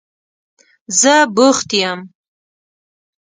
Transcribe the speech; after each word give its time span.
زه 0.99 1.15
بوخت 1.35 1.69
یم. 1.79 1.99